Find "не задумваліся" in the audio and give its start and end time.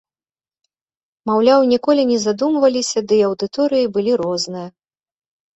2.11-3.05